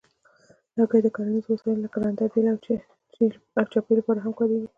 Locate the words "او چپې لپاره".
3.59-4.19